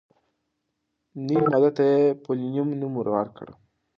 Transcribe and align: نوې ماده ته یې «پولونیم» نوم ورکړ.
نوې 1.25 1.39
ماده 1.49 1.69
ته 1.77 1.83
یې 1.91 1.99
«پولونیم» 2.23 2.69
نوم 2.79 2.93
ورکړ. 2.97 3.47